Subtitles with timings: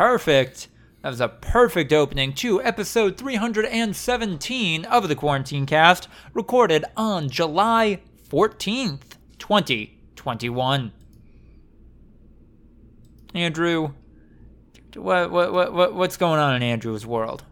[0.00, 0.68] perfect.
[1.02, 8.00] That was a perfect opening to episode 317 of the Quarantine Cast, recorded on July
[8.30, 10.92] 14th, 2021.
[13.34, 13.92] Andrew,
[14.94, 17.44] what, what, what, what what's going on in Andrew's world?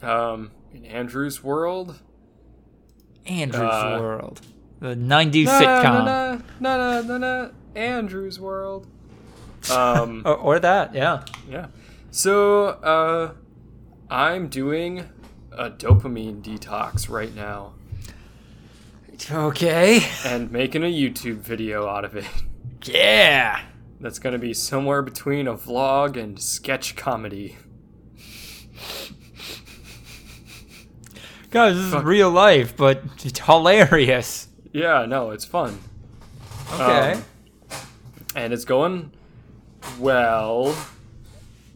[0.00, 1.98] Um, in Andrew's world,
[3.26, 4.40] Andrew's Uh, world,
[4.78, 8.86] the '90s na sitcom, na na na na na Andrew's world.
[9.70, 11.24] Um, or, or that, yeah.
[11.48, 11.66] yeah.
[12.10, 13.32] So, uh,
[14.10, 15.04] I'm doing
[15.52, 17.74] a dopamine detox right now
[19.30, 20.06] Okay.
[20.24, 22.26] and making a YouTube video out of it.
[22.84, 23.60] Yeah.
[24.00, 27.56] That's gonna be somewhere between a vlog and sketch comedy.
[31.50, 34.48] Guys, this is real life, but it's hilarious.
[34.72, 35.80] Yeah, no, it's fun.
[36.74, 37.12] Okay.
[37.14, 37.22] Um,
[38.36, 39.10] and it's going
[39.98, 40.76] well.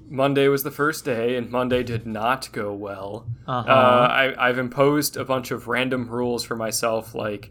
[0.09, 3.27] Monday was the first day, and Monday did not go well.
[3.47, 3.71] Uh-huh.
[3.71, 7.51] Uh, I, I've imposed a bunch of random rules for myself, like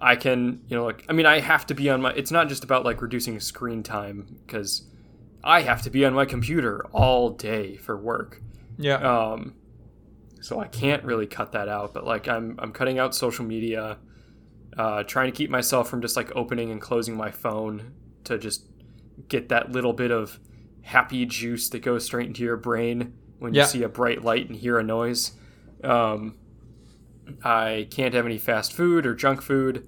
[0.00, 2.12] I can, you know, like I mean, I have to be on my.
[2.12, 4.82] It's not just about like reducing screen time because
[5.44, 8.40] I have to be on my computer all day for work.
[8.78, 8.96] yeah.
[8.96, 9.54] Um,
[10.42, 13.98] so I can't really cut that out, but like I'm I'm cutting out social media,
[14.76, 17.92] uh, trying to keep myself from just like opening and closing my phone
[18.24, 18.64] to just
[19.28, 20.38] get that little bit of
[20.82, 23.66] happy juice that goes straight into your brain when you Yeah.
[23.66, 25.32] see a bright light and hear a noise.
[25.84, 26.34] Um,
[27.44, 29.86] I can't have any fast food or junk food.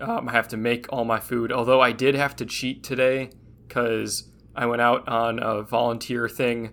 [0.00, 1.52] Um, I have to make all my food.
[1.52, 3.30] Although I did have to cheat today
[3.68, 6.72] because I went out on a volunteer thing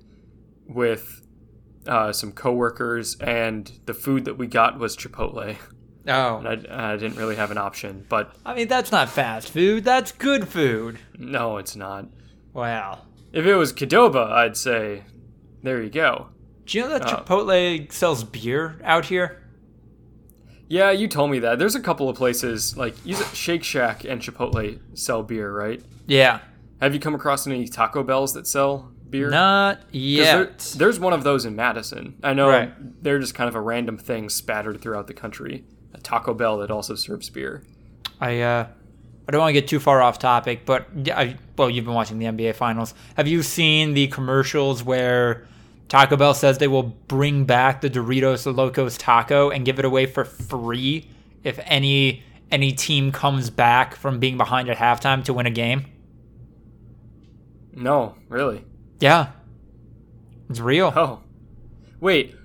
[0.67, 1.21] with
[1.85, 5.55] uh, some coworkers, and the food that we got was Chipotle.
[6.07, 6.37] oh.
[6.37, 9.83] And I, I didn't really have an option, but I mean, that's not fast food.
[9.83, 10.99] That's good food.
[11.17, 12.07] no, it's not.
[12.53, 13.03] Wow.
[13.33, 15.03] If it was Qdoba, I'd say,
[15.63, 16.29] there you go.
[16.65, 17.23] Do you know that Oh.
[17.23, 19.43] Chipotle sells beer out here?
[20.69, 21.59] Yeah, you told me that.
[21.59, 25.81] There's a couple of places like you said Shake Shack and Chipotle sell beer, right?
[26.07, 26.39] Yeah.
[26.81, 29.29] Have you come across any Taco Bells that sell beer?
[29.29, 30.25] Not 'Cause yet.
[30.59, 32.15] there- there's one of those in Madison.
[32.21, 32.73] I know Right.
[33.01, 35.63] they're just kind of a random thing spattered throughout the country.
[35.93, 37.63] A Taco Bell that also serves beer.
[38.19, 38.67] I uh,
[39.27, 42.17] I don't want to get too far off topic, but I, well, you've been watching
[42.17, 42.93] the NBA Finals.
[43.15, 45.45] Have you seen the commercials where
[45.89, 50.05] Taco Bell says they will bring back the Doritos Locos Taco and give it away
[50.05, 51.09] for free
[51.43, 55.85] if any any team comes back from being behind at halftime to win a game?
[57.73, 58.63] No, really.
[58.99, 59.31] Yeah,
[60.49, 60.93] it's real.
[60.95, 61.21] Oh,
[61.99, 62.35] wait.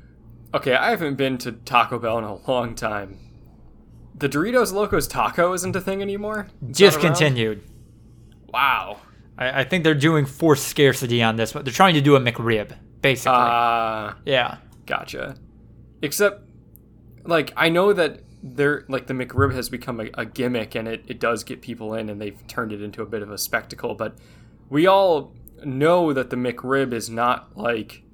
[0.53, 3.19] Okay, I haven't been to Taco Bell in a long time.
[4.23, 6.47] The Doritos Locos Taco isn't a thing anymore.
[6.69, 6.79] It's?
[6.79, 7.61] Discontinued.
[8.47, 8.99] Wow.
[9.37, 12.21] I, I think they're doing forced scarcity on this, but they're trying to do a
[12.21, 13.33] McRib, basically.
[13.35, 14.59] Ah, yeah.
[14.87, 15.35] gotcha.
[16.03, 16.49] Except,
[17.25, 21.03] like, I know that they're like the McRib has become a, a gimmick, and it,
[21.09, 23.97] it does get people in, and they've turned it into a bit of a spectacle.
[23.97, 24.19] But
[24.71, 25.35] we all
[25.65, 28.05] know that the McRib is not like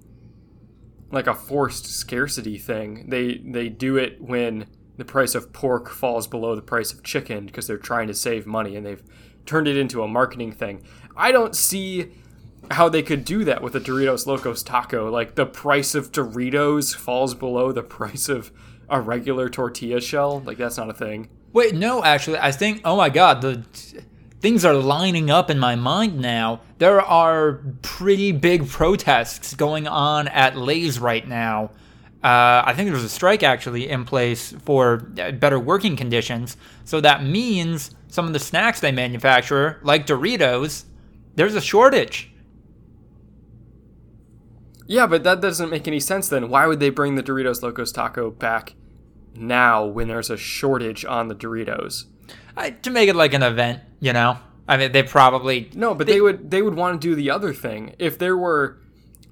[1.10, 3.10] like a forced scarcity thing.
[3.10, 7.46] They they do it when the price of pork falls below the price of chicken
[7.46, 9.02] because they're trying to save money and they've
[9.46, 10.82] turned it into a marketing thing.
[11.16, 12.12] I don't see
[12.72, 15.08] how they could do that with a Doritos Locos taco.
[15.10, 18.50] Like the price of Doritos falls below the price of
[18.90, 20.40] a regular tortilla shell.
[20.40, 21.30] Like that's not a thing.
[21.52, 22.82] Wait, no, actually, I think.
[22.84, 23.64] Oh my God, the
[24.40, 26.60] things are lining up in my mind now.
[26.78, 31.70] There are pretty big protests going on at Lay's right now.
[32.22, 36.56] Uh, I think there's a strike actually in place for uh, better working conditions.
[36.84, 40.84] So that means some of the snacks they manufacture, like Doritos,
[41.36, 42.32] there's a shortage.
[44.88, 46.48] Yeah, but that doesn't make any sense then.
[46.48, 48.74] Why would they bring the Doritos Locos taco back
[49.34, 52.06] now when there's a shortage on the Doritos?
[52.56, 54.38] I, to make it like an event, you know.
[54.66, 57.54] I mean, they probably No, but they, would they would want to do the other
[57.54, 57.94] thing.
[57.98, 58.78] If there were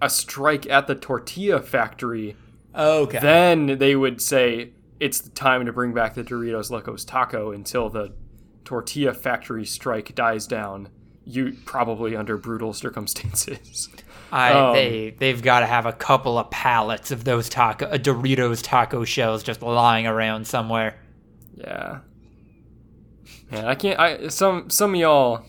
[0.01, 2.37] a strike at the tortilla factory,
[2.77, 3.19] okay.
[3.19, 7.89] then they would say it's the time to bring back the Doritos Locos Taco until
[7.89, 8.13] the
[8.65, 10.89] tortilla factory strike dies down.
[11.25, 13.89] You probably under brutal circumstances.
[14.33, 17.97] I Um, they they've got to have a couple of pallets of those taco uh,
[17.97, 20.97] Doritos taco shells just lying around somewhere.
[21.55, 22.01] Yeah.
[23.51, 23.99] Man, I can't.
[23.99, 25.45] I some some of y'all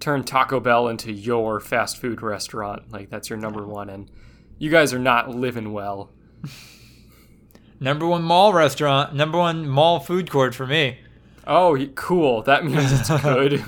[0.00, 2.90] turn Taco Bell into your fast food restaurant.
[2.92, 4.10] Like that's your number one, and
[4.58, 6.10] you guys are not living well.
[7.80, 10.98] Number one mall restaurant, number one mall food court for me.
[11.46, 12.42] Oh, cool.
[12.42, 13.64] That means it's good.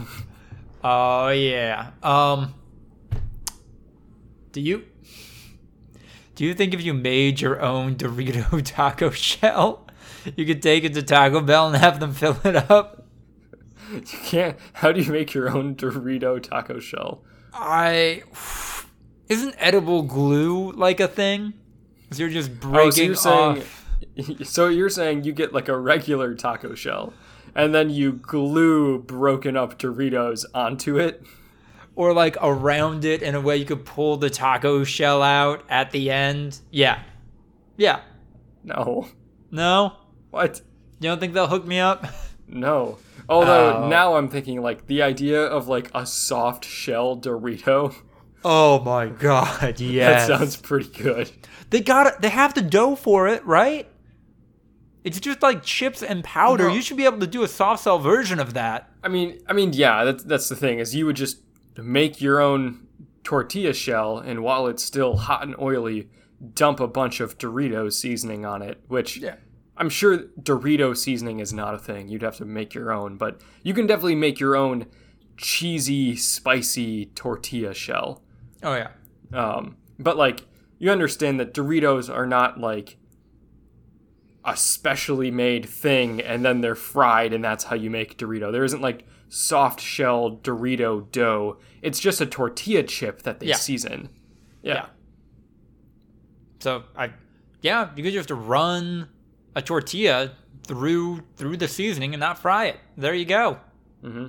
[0.84, 1.90] Oh yeah.
[2.00, 2.54] Um.
[4.52, 4.84] Do you
[6.34, 9.86] do you think if you made your own Dorito taco shell,
[10.36, 13.06] you could take it to Taco Bell and have them fill it up?
[13.92, 14.56] You can't.
[14.74, 17.24] How do you make your own Dorito taco shell?
[17.52, 18.22] I
[19.28, 21.54] isn't edible glue like a thing?
[22.10, 24.44] So you're just breaking Oh, so you're saying, off.
[24.46, 27.12] so you're saying you get like a regular taco shell,
[27.54, 31.22] and then you glue broken up Doritos onto it.
[31.96, 35.92] or like around it in a way you could pull the taco shell out at
[35.92, 36.58] the end.
[36.70, 37.00] Yeah.
[37.76, 38.00] Yeah.
[38.64, 39.08] No,
[39.50, 39.92] No?
[40.30, 40.60] what?
[41.00, 42.06] You don't think they'll hook me up?
[42.46, 42.98] No.
[43.28, 43.88] Although Oh.
[43.88, 47.94] now I'm thinking like the idea of like a soft shell Dorito.
[48.44, 50.28] Oh my god, yes.
[50.28, 51.30] That sounds pretty good.
[51.70, 52.20] They got it.
[52.20, 53.88] They have the dough for it, right?
[55.02, 56.68] It's just like chips and powder.
[56.68, 56.74] No.
[56.74, 58.90] You should be able to do a soft shell version of that.
[59.02, 61.38] I mean, I mean, yeah, that's that's the thing is you would just
[61.76, 62.86] make your own
[63.22, 66.08] tortilla shell, and while it's still hot and oily,
[66.54, 68.80] dump a bunch of Doritos seasoning on it.
[68.88, 69.36] Which Yeah.
[69.76, 72.08] I'm sure Dorito seasoning is not a thing.
[72.08, 74.86] You'd have to make your own, but you can definitely make your own
[75.36, 78.22] cheesy, spicy tortilla shell.
[78.64, 78.88] Oh yeah.
[79.32, 80.40] Um, but like,
[80.78, 82.96] you understand that Doritos are not like
[84.44, 88.50] a specially made thing, and then they're fried, and that's how you make Dorito.
[88.50, 91.58] There isn't like soft shell Dorito dough.
[91.82, 93.56] It's just a tortilla chip that they Yeah.
[93.56, 94.08] season.
[94.62, 94.74] Yeah.
[94.74, 94.86] Yeah.
[96.60, 97.10] So I,
[97.60, 99.08] yeah, because you could just run
[99.54, 100.32] a tortilla
[100.66, 102.78] through through the seasoning and not fry it.
[102.96, 103.58] There you go.
[104.02, 104.26] Mm-hmm.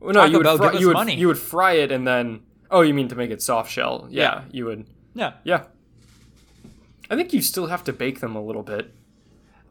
[0.00, 1.14] Well, no, Taco you would, Bell, fry, you would money.
[1.16, 2.42] you would fry it and then.
[2.70, 4.06] Oh, you mean to make it soft shell?
[4.10, 4.44] Yeah, Yeah.
[4.50, 4.86] you would.
[5.14, 5.34] Yeah.
[5.44, 5.64] Yeah.
[7.10, 8.92] I think you still have to bake them a little bit.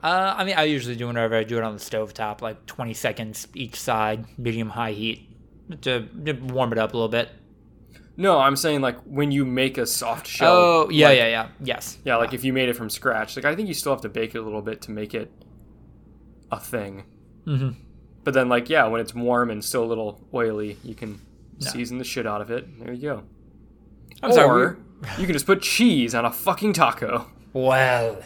[0.03, 2.65] Uh, I mean, I usually do whenever I do it on the stove top, like
[2.65, 5.29] 20 seconds each side, medium high heat,
[5.81, 7.29] to, to warm it up a little bit.
[8.17, 10.53] No, I'm saying like when you make a soft shell.
[10.55, 11.47] Oh, yeah, like- yeah, yeah.
[11.59, 11.97] Yes.
[12.05, 14.09] Yeah, like if you made it from scratch, like I think you still have to
[14.09, 15.31] bake it a little bit to make it
[16.51, 17.03] a thing.
[17.43, 17.71] hmm
[18.23, 21.19] But then, like, yeah, when it's warm and still a little oily, you can
[21.59, 22.79] season the shit out of it.
[22.79, 23.23] There you go.
[24.21, 24.75] I'm or sorry.
[25.17, 27.27] you can just put cheese on a fucking taco.
[27.53, 28.21] Well,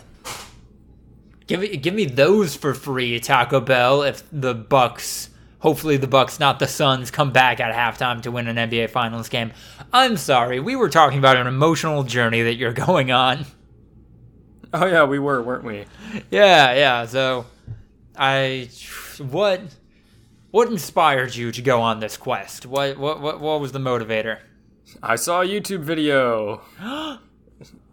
[1.47, 4.03] give me give me those for free, Taco Bell.
[4.03, 5.29] If the Bucks,
[5.59, 9.29] hopefully the Bucks, not the Suns, come back at halftime to win an NBA Finals
[9.29, 9.51] game.
[9.91, 13.45] I'm sorry, we were talking about an emotional journey that you're going on.
[14.73, 15.85] Oh yeah, we were, weren't we?
[16.29, 17.05] Yeah, yeah.
[17.05, 17.45] So,
[18.15, 18.69] I
[19.17, 19.61] what
[20.51, 22.65] what inspired you to go on this quest?
[22.65, 24.39] What what what, what was the motivator?
[25.03, 27.17] I saw a YouTube video uh,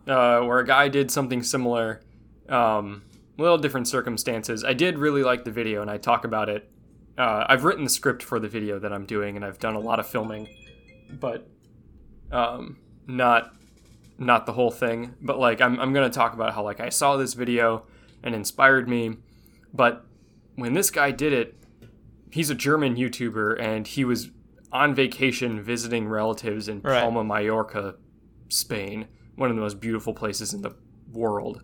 [0.06, 2.00] where a guy did something similar,
[2.48, 3.02] um,
[3.36, 4.64] little different circumstances.
[4.64, 6.70] I did really like the video, and I talk about it.
[7.18, 9.80] Uh, I've written the script for the video that I'm doing, and I've done a
[9.80, 10.48] lot of filming,
[11.10, 11.46] but
[12.32, 13.54] um, not
[14.18, 15.14] not the whole thing.
[15.20, 17.84] But like, I'm I'm gonna talk about how like I saw this video
[18.22, 19.16] and inspired me,
[19.74, 20.06] but
[20.54, 21.54] when this guy did it,
[22.30, 24.30] he's a German YouTuber, and he was
[24.72, 27.00] on vacation visiting relatives in Right.
[27.00, 27.94] Palma, Mallorca,
[28.48, 29.06] Spain,
[29.36, 30.74] one of the most beautiful places in the
[31.12, 31.62] world.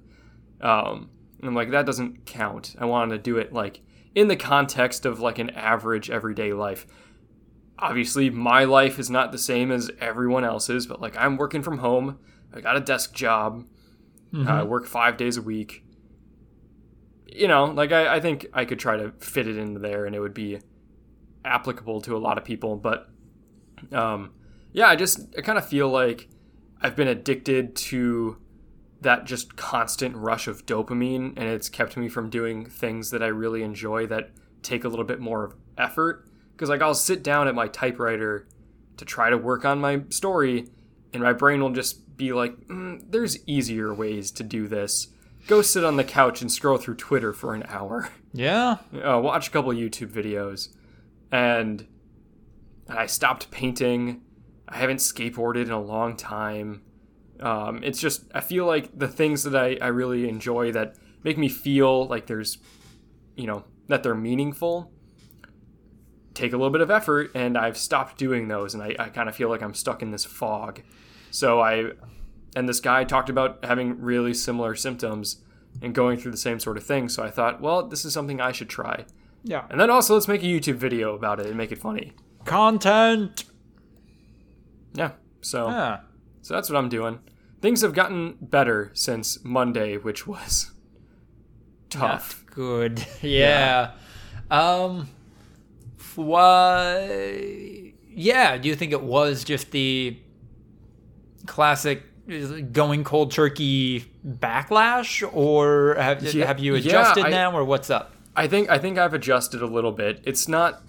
[0.60, 2.76] Um, and I'm like, that doesn't count.
[2.78, 3.80] I wanted to do it like
[4.14, 6.86] in the context of like an average everyday life.
[7.78, 11.78] Obviously, my life is not the same as everyone else's, but like I'm working from
[11.78, 12.18] home.
[12.54, 13.64] I got a desk job.
[14.48, 15.81] I work five days a week.
[17.34, 20.14] You know, like I, I think I could try to fit it into there and
[20.14, 20.60] it would be
[21.44, 22.76] applicable to a lot of people.
[22.76, 23.08] But
[23.90, 24.32] um,
[24.72, 26.28] yeah, I just I kind of feel like
[26.80, 28.38] I've been addicted to
[29.00, 33.26] that just constant rush of dopamine, and it's kept me from doing things that I
[33.26, 34.30] really enjoy that
[34.62, 36.26] take a little bit more effort.
[36.52, 38.46] Because like I'll sit down at my typewriter
[38.96, 40.68] to try to work on my story,
[41.12, 45.08] and my brain will just be like, mm, "There's easier ways to do this."
[45.46, 48.08] Go sit on the couch and scroll through Twitter for an hour.
[48.34, 48.78] Yeah.
[48.94, 50.68] uh, watch a couple YouTube videos,
[51.30, 51.86] and
[52.88, 54.22] and I stopped painting.
[54.66, 56.80] I haven't skateboarded in a long time.
[57.40, 61.36] Um, it's just I feel like the things that I, I really enjoy that make
[61.36, 62.56] me feel like there's,
[63.36, 64.90] you know, that they're meaningful.
[66.32, 69.28] Take a little bit of effort, and I've stopped doing those, and I, I kind
[69.28, 70.80] of feel like I'm stuck in this fog.
[71.30, 71.90] So I,
[72.54, 75.42] and this guy talked about having really similar symptoms
[75.80, 77.08] and going through the same sort of thing.
[77.08, 79.06] So I thought, well, this is something I should try.
[79.42, 79.64] Yeah.
[79.70, 82.12] And then also let's make a YouTube video about it and make it funny.
[82.44, 83.44] Content.
[84.94, 85.12] Yeah.
[85.40, 86.00] So Yeah.
[86.42, 87.20] so that's what I'm doing.
[87.60, 90.72] Things have gotten better since Monday, which was
[91.90, 92.42] tough.
[92.46, 93.06] Not good.
[93.22, 93.92] Yeah.
[94.50, 95.08] Um.
[96.14, 97.92] Why?
[98.08, 98.58] Yeah.
[98.58, 100.18] Do you think it was just the
[101.46, 102.02] classic
[102.72, 107.90] going cold turkey backlash, or have, Yeah, have you yeah, adjusted I- now, or what's
[107.90, 108.14] up?
[108.34, 110.22] I think I think I've adjusted a little bit.
[110.24, 110.82] It's not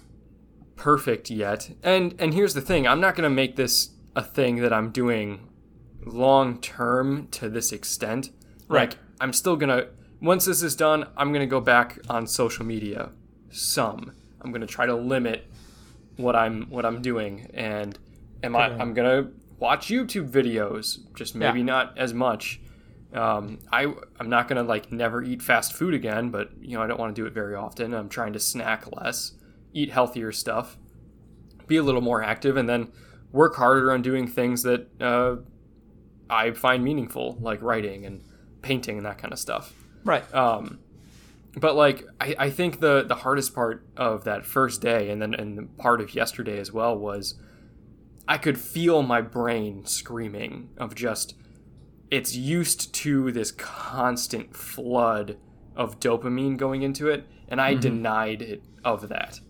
[0.76, 1.70] perfect yet.
[1.82, 4.90] And and here's the thing, I'm not going to make this a thing that I'm
[4.90, 5.48] doing
[6.06, 8.30] long term to this extent.
[8.68, 8.90] Right.
[8.90, 9.88] Like I'm still going to
[10.20, 13.10] once this is done, I'm going to go back on social media
[13.50, 14.12] some.
[14.40, 15.46] I'm going to try to limit
[16.16, 17.98] what I'm what I'm doing and
[18.42, 18.68] am I.
[18.70, 21.64] I'm going to watch YouTube videos, just maybe Yeah.
[21.66, 22.60] not as much.
[23.12, 26.86] Um, I I'm not gonna like never eat fast food again, but you know I
[26.86, 27.94] don't want to do it very often.
[27.94, 29.32] I'm trying to snack less,
[29.72, 30.76] eat healthier stuff,
[31.68, 32.90] be a little more active, and then
[33.30, 35.36] work harder on doing things that uh,
[36.28, 38.22] I find meaningful, like writing and
[38.62, 39.72] painting and that kind of stuff.
[40.04, 40.24] Right.
[40.34, 40.80] Um,
[41.56, 45.34] but like I, I think the the hardest part of that first day and then
[45.34, 47.38] and part of yesterday as well was
[48.26, 51.34] I could feel my brain screaming of just
[52.10, 55.36] it's used to this constant flood
[55.74, 59.40] of dopamine going into it and I denied it of that.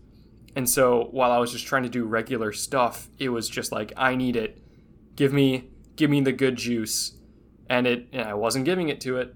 [0.55, 3.93] And so while I was just trying to do regular stuff, it was just like
[3.95, 4.61] I need it.
[5.15, 7.13] Give me give me the good juice.
[7.69, 9.35] And it and I wasn't giving it to it.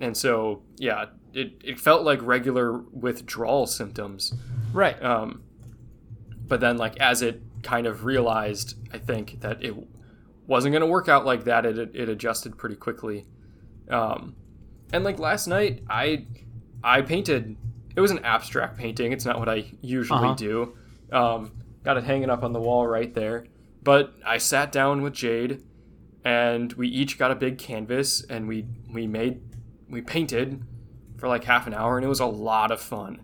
[0.00, 4.34] And so yeah, it, it felt like regular withdrawal symptoms.
[4.72, 5.00] Right.
[5.02, 5.42] Um,
[6.48, 9.74] but then, like, as it kind of realized, I think that it
[10.46, 11.66] wasn't going to work out like that.
[11.66, 13.26] It, it adjusted pretty quickly.
[13.90, 14.36] Um,
[14.92, 16.26] and like last night, I
[16.82, 17.56] I painted.
[17.96, 19.12] It was an abstract painting.
[19.12, 20.34] It's not what I usually Uh-huh.
[20.34, 20.76] do.
[21.12, 23.46] Um, got it hanging up on the wall right there.
[23.82, 25.62] But I sat down with Jade,
[26.24, 29.40] and we each got a big canvas, and we we made
[29.88, 30.62] we painted
[31.18, 33.20] for like half an hour, and it was a lot of fun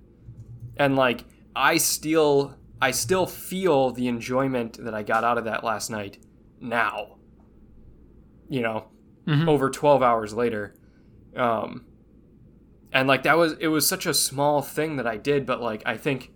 [0.79, 5.63] and like i still i still feel the enjoyment that i got out of that
[5.65, 6.19] last night
[6.61, 7.17] now
[8.49, 8.89] you know
[9.27, 9.47] Mhm.
[9.49, 10.75] over 12 hours later.
[11.37, 11.85] Um
[12.93, 15.81] and like that was it was such a small thing that i did but like
[15.87, 16.31] i think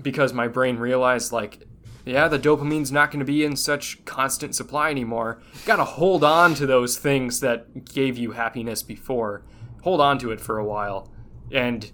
[0.00, 1.66] because my brain realized like
[2.04, 6.22] yeah the dopamine's not going to be in such constant supply anymore got to hold
[6.22, 9.42] on to those things that gave you happiness before.
[9.82, 11.10] Hold on to it for a while.
[11.50, 11.90] And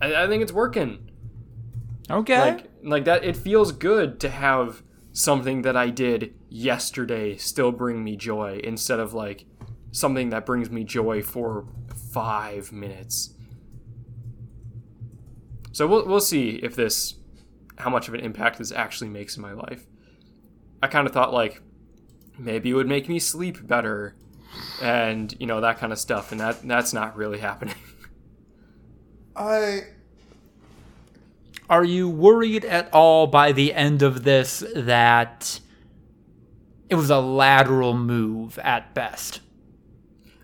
[0.00, 1.10] i, I think it's working
[2.12, 2.38] Okay.
[2.38, 8.04] like like that it feels good to have something that i did yesterday still bring
[8.04, 9.46] me joy instead of like
[9.92, 11.66] something that brings me joy for
[12.12, 13.34] five minutes.
[15.70, 17.14] So we'll, we'll see if this
[17.78, 19.86] how much of an impact this actually makes in my life.
[20.82, 21.62] I kind of thought like
[22.38, 24.16] maybe it would make me sleep better
[24.82, 27.76] and you know that kind of stuff and that that's not really happening.
[29.36, 29.82] I
[31.72, 35.58] Are you worried at all by the end of this that
[36.90, 39.40] it was a lateral move at best?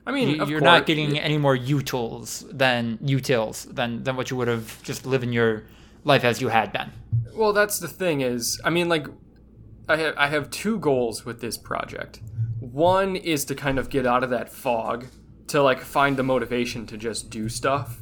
[0.06, 4.30] i mean You, of you're not getting any more utils than utils than than what
[4.30, 5.64] you would have just living your
[6.02, 6.90] life as you had been.
[7.34, 9.06] Well, that's the thing is, I mean, like,
[9.86, 12.22] I have I have two goals with this project.
[12.58, 15.08] One is to kind of get out of that fog,
[15.48, 18.00] to like find the motivation to just do stuff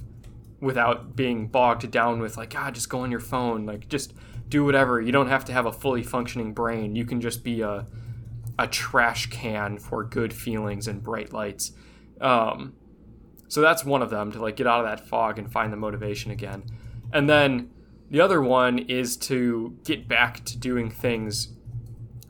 [0.61, 4.15] without being bogged down with like, ah, just go on your phone, like just
[4.49, 5.01] do whatever.
[5.01, 6.97] You don't have to have a fully functioning brain.
[6.97, 7.87] You can just be a
[8.59, 11.73] a trash can for good feelings and bright lights.
[12.21, 12.73] Um,
[13.49, 15.77] so that's one of them to like get out of that fog and find the
[15.77, 16.65] motivation again.
[17.13, 17.71] And then
[18.11, 21.53] the other one is to get back to doing things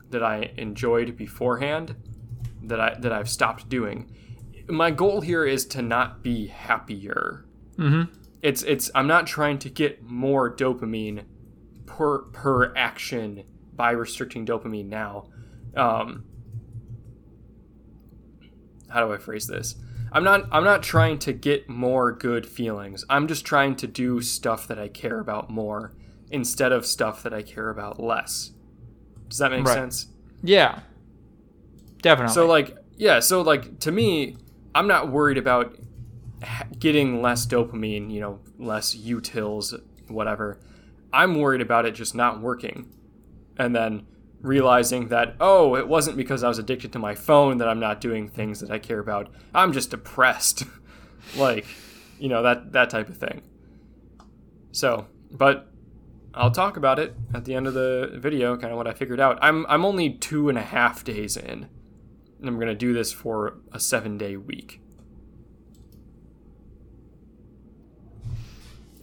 [0.09, 1.95] that I enjoyed beforehand
[2.63, 4.11] that I that I've stopped doing.
[4.67, 7.45] My goal here is to not be happier.
[7.77, 8.13] Mm-hmm.
[8.41, 11.23] It's it's I'm not trying to get more dopamine
[11.85, 13.43] per per action
[13.75, 15.27] by restricting dopamine now.
[15.75, 16.23] Um,
[18.89, 19.75] how do I phrase this?
[20.11, 23.03] I'm not I'm not trying to get more good feelings.
[23.09, 25.93] I'm just trying to do stuff that I care about more
[26.31, 28.51] instead of stuff that I care about less.
[29.27, 29.73] Does that make Right.
[29.73, 30.07] sense?
[30.41, 30.79] Yeah,
[32.01, 32.33] definitely.
[32.33, 34.37] So like yeah, so like to me,
[34.73, 35.75] I'm not worried about
[36.79, 40.59] getting less dopamine, you know, less utils, whatever.
[41.11, 42.93] I'm worried about it just not working.
[43.57, 44.05] And then
[44.41, 48.01] realizing that oh, it wasn't because I was addicted to my phone that I'm not
[48.01, 49.29] doing things that I care about.
[49.53, 50.63] I'm just depressed.
[51.35, 51.65] like,
[52.19, 53.41] you know, that that type of thing.
[54.71, 55.71] So, but
[56.33, 59.19] I'll talk about it at the end of the video, kind of what I figured
[59.19, 59.39] out.
[59.41, 61.67] I'm I'm only two and a half days in,
[62.39, 64.81] and I'm gonna do this for a seven day week.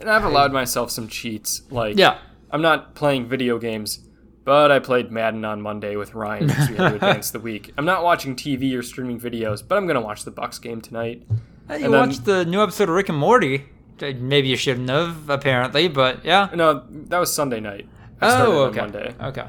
[0.00, 1.62] And I've allowed myself some cheats.
[1.70, 2.18] Like, yeah,
[2.50, 4.00] I'm not playing video games
[4.44, 7.72] But I played Madden on Monday with Ryan because we had to advance the week.
[7.78, 11.22] I'm not watching TV or streaming videos, but I'm gonna watch the Bucks game tonight.
[11.68, 13.64] Hey, you And then- watched the new episode of Rick and Morty.
[14.00, 16.50] Maybe you shouldn't have, apparently, but yeah.
[16.54, 17.88] No, that was Sunday night.
[18.20, 18.80] I Oh, on okay.
[18.80, 19.14] Monday.
[19.22, 19.46] Okay.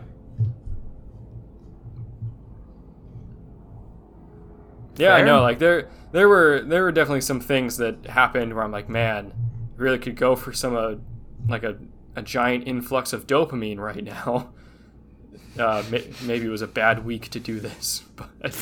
[4.98, 5.42] Yeah, I know.
[5.42, 9.34] Like there, there were there were definitely some things that happened where I'm like, man,
[9.76, 10.96] really could go for some uh,
[11.48, 11.78] like a,
[12.16, 14.52] a giant influx of dopamine right now.
[15.58, 18.54] Uh, may, maybe it was a bad week to do this, but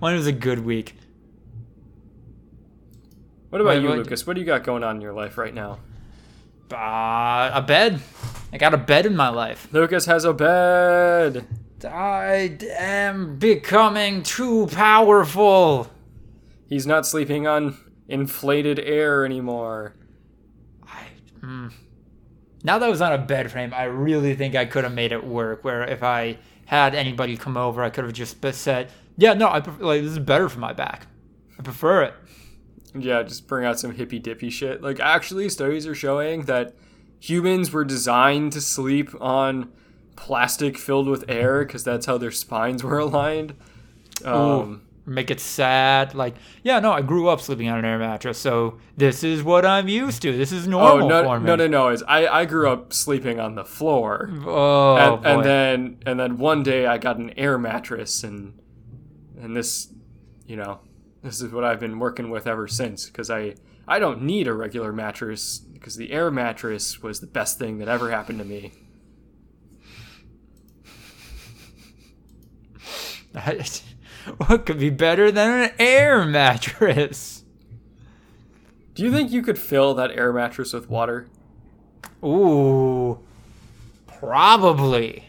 [0.00, 0.96] One was a good week.
[3.50, 4.26] what about Wait, you, what- Lucas?
[4.26, 5.78] What do you got going on in your life right now?
[6.72, 8.00] Uh, a bed.
[8.52, 9.68] I got a bed in my life.
[9.72, 11.46] Lucas has a bed.
[11.84, 15.88] I am becoming too powerful.
[16.68, 19.94] He's not sleeping on inflated air anymore.
[20.86, 21.06] I,
[21.40, 21.72] mm.
[22.64, 25.12] Now that I was on a bed frame, I really think I could have made
[25.12, 25.64] it work.
[25.64, 29.60] Where if I had anybody come over, I could have just said, "Yeah, no, I
[29.60, 31.06] prefer, like this is better for my back.
[31.58, 32.14] I prefer it."
[32.94, 34.82] Yeah, just bring out some hippy dippy shit.
[34.82, 36.74] Like, actually, studies are showing that
[37.20, 39.70] humans were designed to sleep on
[40.16, 43.54] plastic filled with air because that's how their spines were aligned.
[44.24, 46.14] Um, Make it sad.
[46.14, 49.64] Like, yeah, no, I grew up sleeping on an air mattress, so this is what
[49.64, 50.36] I'm used to.
[50.36, 51.46] This is oh normal no, for me.
[51.46, 51.88] no, no, no!
[51.88, 56.36] Is I I grew up sleeping on the floor, Oh, and, and then and then
[56.36, 58.58] one day I got an air mattress, and
[59.40, 59.92] and this,
[60.46, 60.80] you know,
[61.22, 63.54] this is what I've been working with ever since because I
[63.86, 67.88] I don't need a regular mattress because the air mattress was the best thing that
[67.88, 68.72] ever happened to me.
[74.46, 77.44] what could be better than an air mattress?
[78.94, 81.28] Do you think you could fill that air mattress with water?
[82.24, 83.20] Ooh,
[84.06, 85.24] probably.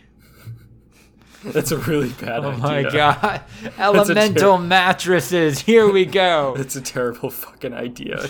[1.44, 2.60] That's a really bad Oh idea.
[2.62, 3.41] my god.
[3.77, 5.60] Elemental mattresses.
[5.60, 6.53] Here we go.
[6.58, 8.28] That's a terrible fucking idea.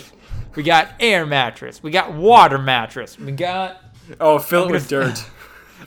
[0.54, 1.82] We got air mattress.
[1.82, 3.18] We got water mattress.
[3.18, 3.80] We got
[4.20, 5.18] Oh, fill it with dirt.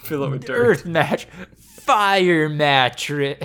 [0.02, 0.58] fill it with dirt.
[0.58, 1.30] earth mattress.
[1.60, 3.38] Fire mattress.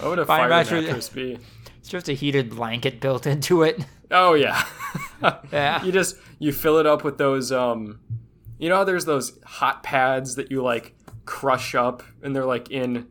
[0.00, 1.38] What would a Fire fire, mattress- mattress be?
[1.78, 3.84] It's just a heated blanket built into it.
[4.10, 4.62] Oh yeah.
[5.52, 5.82] Yeah.
[5.84, 8.00] You just you fill it up with those um
[8.58, 12.70] you know how there's those hot pads that you like crush up and they're like
[12.70, 13.06] in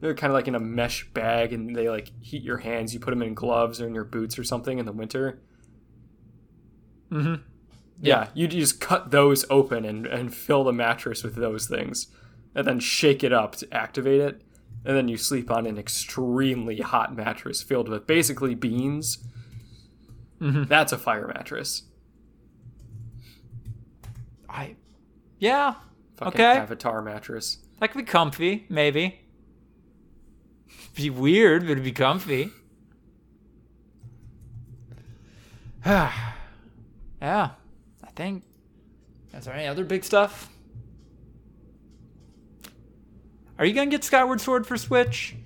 [0.00, 2.92] they're kind of like in a mesh bag and they like heat your hands.
[2.94, 5.40] You put them in gloves or in your boots or something in the winter.
[7.10, 7.42] Mhm.
[8.00, 12.08] Yeah, you just cut those open and, and fill the mattress with those things,
[12.54, 14.42] and then shake it up to activate it,
[14.84, 19.26] and then you sleep on an extremely hot mattress filled with basically beans.
[20.40, 20.68] Mhm.
[20.68, 21.84] That's a fire mattress.
[24.48, 24.76] I
[25.38, 25.74] Yeah.
[26.16, 26.58] Fucking Okay.
[26.58, 27.58] Avatar mattress.
[27.80, 29.20] That could be comfy, maybe.
[30.94, 32.50] Be weird, but it'd be comfy.
[35.84, 36.10] yeah,
[37.20, 37.50] I
[38.14, 38.44] think.
[39.34, 40.48] Is there any other big stuff?
[43.58, 45.36] Are you gonna get Skyward Sword for Switch?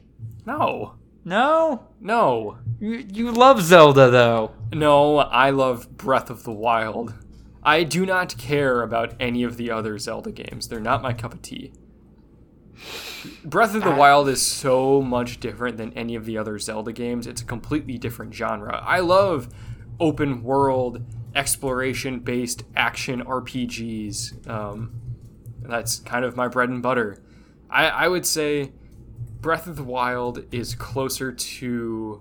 [0.47, 0.95] No,
[1.25, 4.53] No, no, you, you love Zelda though.
[4.73, 5.19] no.
[5.19, 7.13] I love Breath of the Wild.
[7.63, 10.69] I do not care about any of the other Zelda games.
[10.69, 11.73] They're not my cup of tea.
[13.45, 17.27] Breath of the Wild is so much different than any of the other Zelda games.
[17.27, 18.81] It's a completely different genre.
[18.83, 19.49] I love
[20.01, 21.03] open world,
[21.35, 24.49] exploration based action RPGs.
[24.49, 24.93] Um,
[25.63, 27.21] that's kind of my bread and butter.
[27.71, 28.73] I, I would say
[29.41, 32.21] Breath of the Wild is closer to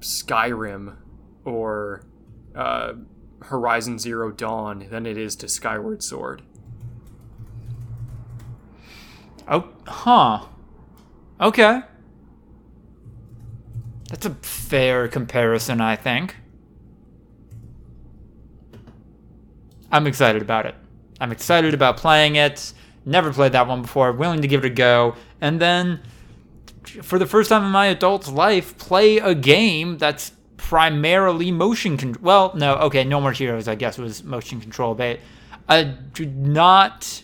[0.00, 0.96] Skyrim
[1.44, 2.02] or
[2.54, 2.94] uh,
[3.42, 6.42] Horizon Zero Dawn than it is to Skyward Sword.
[9.46, 10.46] Oh, huh.
[11.40, 11.82] Okay.
[14.10, 16.36] That's a fair comparison, I think.
[19.90, 20.74] I'm excited about it.
[21.20, 22.72] I'm excited about playing it.
[23.04, 24.12] Never played that one before.
[24.12, 25.16] Willing to give it a go.
[25.40, 26.00] And then,
[27.02, 32.22] for the first time in my adult life, play a game that's primarily motion control.
[32.22, 35.20] Well, no, okay, No More Heroes, I guess, was motion control, but
[35.68, 37.22] I do not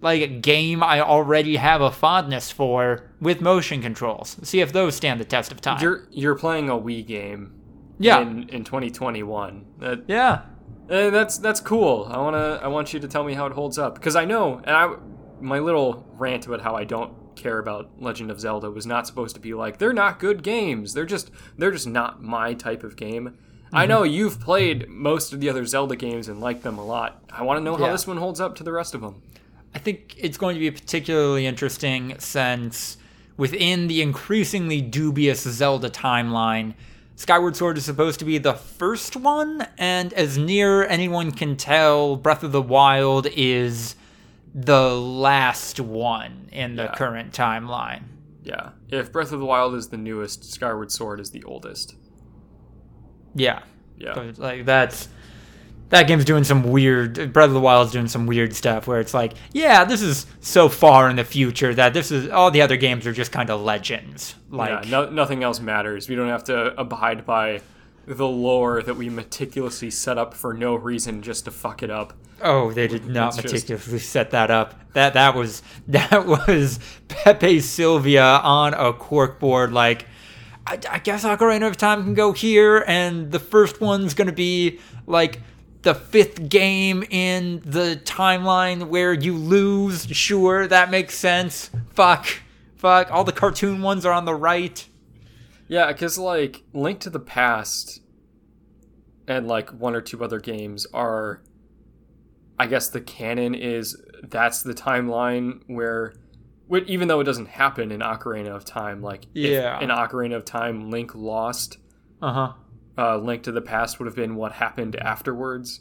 [0.00, 4.36] like a game I already have a fondness for with motion controls.
[4.42, 5.82] See if those stand the test of time.
[5.82, 7.54] You're you're playing a Wii game.
[7.98, 8.20] Yeah.
[8.20, 9.66] In, in 2021.
[9.78, 10.42] That, yeah.
[10.88, 12.06] Eh, that's that's cool.
[12.10, 14.60] I wanna I want you to tell me how it holds up because I know
[14.64, 14.94] and I
[15.40, 19.34] my little rant about how I don't care about Legend of Zelda was not supposed
[19.36, 20.94] to be like they're not good games.
[20.94, 23.36] They're just they're just not my type of game.
[23.70, 27.22] I know you've played most of the other Zelda games and liked them a lot.
[27.30, 27.92] I want to know how Yeah.
[27.92, 29.20] this one holds up to the rest of them.
[29.74, 32.96] I think it's going to be particularly interesting since
[33.36, 36.72] within the increasingly dubious Zelda timeline,
[37.18, 42.14] Skyward Sword is supposed to be the first one, and as near anyone can tell,
[42.14, 43.96] Breath of the Wild is
[44.54, 46.94] the last one in the Yeah.
[46.94, 48.04] current timeline.
[48.44, 48.70] Yeah.
[48.88, 51.96] If Breath of the Wild is the newest, Skyward Sword is the oldest.
[53.34, 53.62] Yeah.
[53.98, 54.30] Yeah.
[54.36, 55.08] Like that's
[55.90, 59.14] that game's doing some weird Breath of the Wild's doing some weird stuff where it's
[59.14, 62.76] like, yeah, this is so far in the future that this is all the other
[62.76, 64.34] games are just kind of legends.
[64.50, 66.08] Like yeah, no, nothing else matters.
[66.08, 67.62] We don't have to abide by
[68.06, 72.14] the lore that we meticulously set up for no reason just to fuck it up.
[72.42, 74.74] oh, they did not It's just- meticulously set that up.
[74.94, 80.06] That that was that was Pepe Silvia on a corkboard like
[80.66, 84.80] I, I guess Ocarina of Time can go here, and the first one's gonna be
[85.06, 85.40] like
[85.82, 90.06] the fifth game in the timeline where you lose.
[90.06, 91.70] Sure, that makes sense.
[91.94, 92.26] Fuck,
[92.76, 93.10] fuck.
[93.10, 94.86] All the cartoon ones are on the right.
[95.68, 98.00] Yeah, because like Link to the Past
[99.26, 101.42] and like one or two other games are,
[102.58, 106.14] I guess the canon is that's the timeline where,
[106.86, 109.78] even though it doesn't happen in Ocarina of Time, like Yeah.
[109.80, 111.78] in Ocarina of Time Link lost,
[112.20, 112.52] Uh huh.
[112.98, 115.80] Uh, Link to the Past would have been what happened afterwards.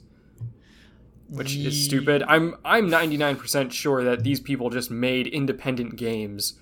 [1.30, 2.24] Which Ye- is stupid.
[2.28, 6.54] I'm I'm 99% sure that these people just made independent games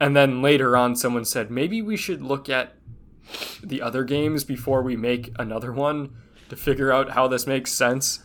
[0.00, 2.74] and then later on someone said maybe we should look at
[3.62, 6.10] the other games before we make another one
[6.48, 8.20] to figure out how this makes sense.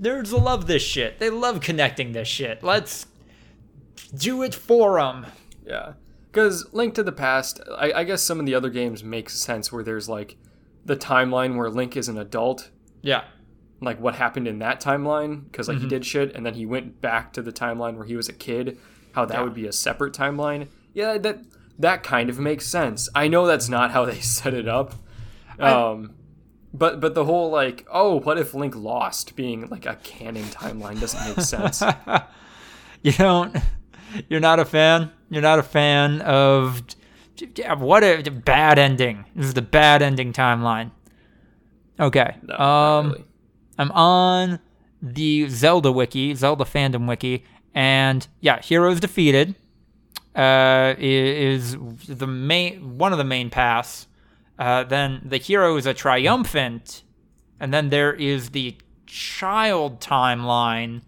[0.00, 1.18] Nerds love this shit.
[1.18, 2.62] They love connecting this shit.
[2.62, 3.06] Let's
[4.14, 5.26] do it for them.
[5.64, 5.92] Yeah.
[6.30, 9.70] Because Link to the Past, I, I guess some of the other games make sense
[9.70, 10.36] where there's like
[10.84, 12.70] the timeline where Link is an adult
[13.02, 13.24] Yeah.
[13.80, 17.00] like what happened in that timeline because like he did shit and then he went
[17.00, 18.78] back to the timeline where he was a kid
[19.12, 19.42] how that Yeah.
[19.42, 21.40] would be a separate timeline yeah that
[21.78, 24.94] that kind of makes sense i know that's not how they set it up
[25.58, 26.14] um
[26.72, 31.00] but but the whole like oh what if link lost being like a canon timeline
[31.00, 31.82] doesn't make sense
[33.02, 33.54] You don't.
[34.30, 35.10] You're not a fan.
[35.28, 36.80] You're not a fan of.
[37.56, 39.24] Yeah, What a bad ending.
[39.34, 40.90] This is the bad ending timeline.
[41.98, 42.36] Okay.
[42.42, 43.10] no um.
[43.10, 43.24] really.
[43.76, 44.60] I'm on
[45.02, 47.44] the Zelda wiki, Zelda fandom wiki,
[47.74, 49.56] and yeah, heroes defeated
[50.34, 51.76] uh, is
[52.08, 54.06] the main one of the main paths.
[54.58, 57.02] Uh, then the hero is a triumphant,
[57.58, 61.02] and then there is the child timeline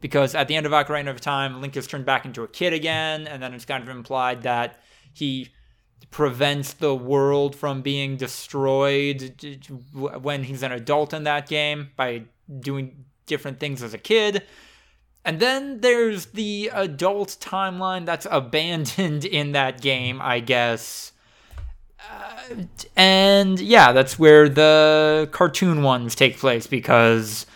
[0.00, 2.72] because at the end of Ocarina of Time, Link is turned back into a kid
[2.72, 4.80] again, and then it's kind of implied that
[5.12, 5.48] he
[6.10, 9.34] prevents the world from being destroyed
[9.94, 12.22] when he's an adult in that game by
[12.60, 14.42] doing different things as a kid.
[15.24, 21.12] And then there's the adult timeline that's abandoned in that game, I guess.
[22.10, 22.64] Uh,
[22.96, 27.46] and yeah, that's where the cartoon ones take place because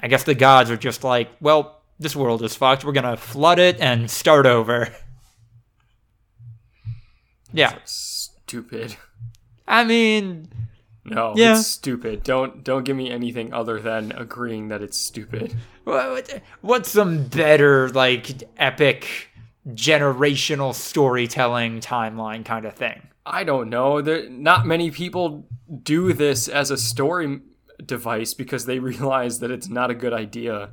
[0.00, 2.84] I guess the gods are just like, well, this world is fucked.
[2.84, 4.94] We're going to flood it and start over.
[7.56, 7.74] Yeah.
[7.84, 8.96] stupid
[9.68, 10.48] I mean,
[11.04, 11.58] no Yeah.
[11.58, 16.90] it's stupid don't don't give me anything other than agreeing that it's stupid what- what's
[16.90, 19.28] some better, like, epic
[19.68, 23.02] generational storytelling timeline kind of thing?
[23.24, 24.00] I don't know.
[24.00, 25.46] There, not many people
[25.82, 27.40] do this as a story
[27.84, 30.70] device because they realize that it's not a good idea.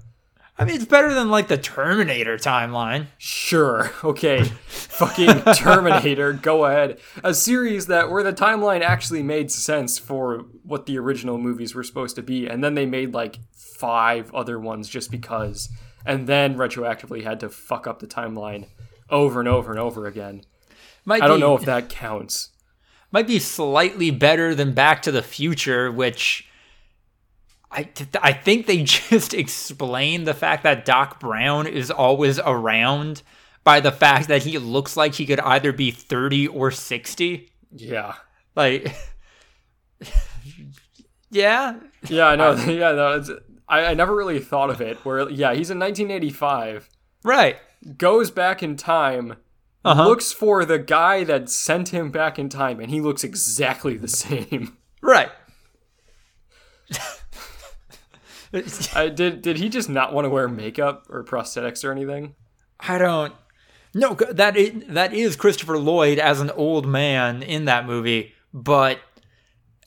[0.57, 3.07] I mean, it's better than, like, the Terminator timeline.
[3.17, 6.99] Sure, okay, fucking Terminator, go ahead.
[7.23, 11.83] A series that where the timeline actually made sense for what the original movies were
[11.83, 15.69] supposed to be, and then they made like five other ones just because,
[16.05, 18.67] and then retroactively had to fuck up the timeline
[19.09, 20.43] over and over and over again.
[21.03, 22.49] Might I don't be- know if that counts.
[23.11, 26.47] might be slightly better than Back to the Future, which
[27.73, 27.89] I,
[28.21, 33.23] I think they just explain the fact that Doc Brown is always around
[33.63, 37.49] by the fact that he looks like he could either be 30 or 60.
[37.71, 38.13] Yeah.
[38.55, 38.93] Like,
[41.31, 41.75] yeah,
[42.07, 42.53] Yeah, I know.
[42.67, 43.31] yeah, no, it's,
[43.67, 44.97] I, I never really thought of it.
[45.05, 46.89] Where yeah, he's in 1985,
[47.23, 47.57] right.
[47.97, 49.37] goes back in time,
[49.85, 50.07] Uh-huh.
[50.07, 54.07] looks for the guy that sent him back in time, and he looks exactly the
[54.07, 54.77] same.
[55.01, 55.31] Right.
[58.95, 62.35] I, did did he just not want to wear makeup or prosthetics or anything?
[62.79, 63.33] I don't.
[63.95, 68.99] No, that is, that is Christopher Lloyd as an old man in that movie, but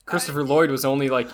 [0.04, 1.28] Christopher Lloyd was only like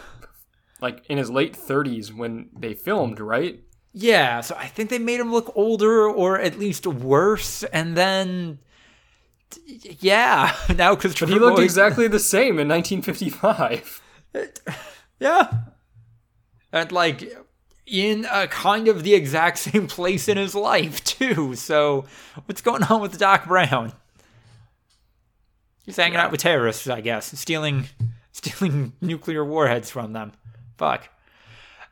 [0.80, 3.60] like in his late 30s when they filmed, right?
[3.92, 8.58] Yeah, so I think they made him look older or at least worse, and then
[9.66, 14.02] yeah, now Christopher But he looked Lloyd- exactly the same in 1955.
[15.20, 15.52] yeah,
[16.72, 17.32] and like
[17.86, 21.54] in a kind of the exact same place in his life too.
[21.54, 22.06] So
[22.46, 23.92] what's going on with Doc Brown?
[25.84, 27.86] He's hanging out with terrorists, I guess, stealing
[28.32, 30.32] stealing nuclear warheads from them.
[30.78, 31.08] Fuck.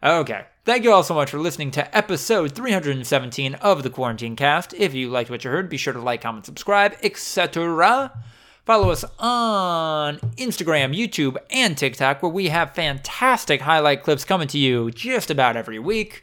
[0.02, 0.46] Okay.
[0.64, 4.72] Thank you all so much for listening to episode 317 of the Quarantine Cast.
[4.74, 8.12] If you liked what you heard, be sure to like, comment, subscribe, etc.
[8.64, 14.58] Follow us on Instagram, YouTube, and TikTok, where we have fantastic highlight clips coming to
[14.58, 16.22] you just about every week.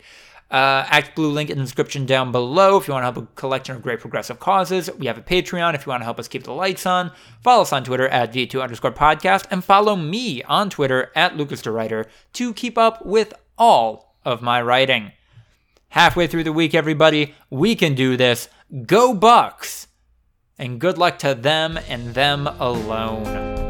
[0.49, 3.75] Uh, ActBlue link in the description down below if you want to help a collection
[3.75, 4.89] of great progressive causes.
[4.97, 7.11] We have a Patreon if you want to help us keep the lights on.
[7.43, 11.65] Follow us on Twitter at V2 underscore podcast and follow me on Twitter at Lucas
[11.67, 15.11] Writer to keep up with all of my writing.
[15.89, 18.47] Halfway through the week, everybody, we can do this.
[18.85, 19.86] Go Bucks!
[20.59, 23.66] And good luck to them and them alone.